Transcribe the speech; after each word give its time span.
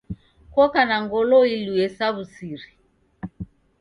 Koka 0.53 0.81
na 0.89 0.97
ngolo 1.05 1.37
ilue 1.57 1.85
sa 1.97 2.07
wu'siri 2.15 2.69